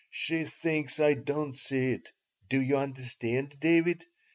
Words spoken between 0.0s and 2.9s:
"She thinks I don't see it. Do you